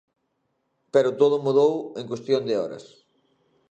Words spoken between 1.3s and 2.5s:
mudou en cuestión